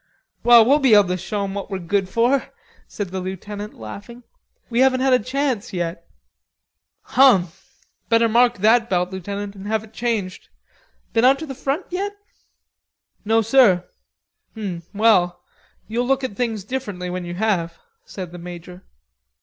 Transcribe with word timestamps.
"Well, 0.41 0.65
we'll 0.65 0.79
be 0.79 0.95
able 0.95 1.09
to 1.09 1.17
show 1.17 1.43
'em 1.43 1.53
what 1.53 1.69
we're 1.69 1.77
good 1.77 2.09
for," 2.09 2.49
said 2.87 3.09
the 3.09 3.19
lieutenant, 3.19 3.75
laughing. 3.75 4.23
"We 4.67 4.79
haven't 4.79 5.01
had 5.01 5.13
a 5.13 5.19
chance 5.23 5.73
yet." 5.73 6.09
"Hum! 7.03 7.49
Better 8.09 8.27
mark 8.27 8.57
that 8.57 8.89
belt, 8.89 9.11
lieutenant, 9.11 9.53
and 9.55 9.67
have 9.67 9.83
it 9.83 9.93
changed. 9.93 10.49
Been 11.13 11.35
to 11.37 11.45
the 11.45 11.53
front 11.53 11.85
yet?" 11.91 12.15
"No, 13.25 13.43
sir." 13.43 13.87
"Hum, 14.55 14.81
well.... 14.91 15.39
You'll 15.87 16.07
look 16.07 16.23
at 16.23 16.35
things 16.35 16.63
differently 16.63 17.11
when 17.11 17.23
you 17.23 17.35
have," 17.35 17.77
said 18.03 18.31
the 18.31 18.39
major. 18.39 18.83